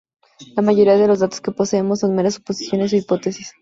[0.55, 3.53] La mayoría de los datos que poseemos son meras suposiciones o hipótesis.